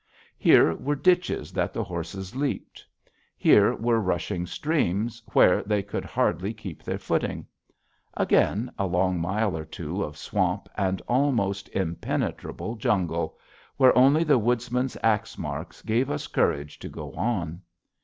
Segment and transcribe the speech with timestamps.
[0.39, 2.83] Here were ditches that the horses leaped;
[3.37, 7.45] here were rushing streams where they could hardly keep their footing.
[8.17, 13.37] Again, a long mile or two of swamp and almost impenetrable jungle,
[13.77, 17.61] where only the Woodsman's axe marks gave us courage to go on.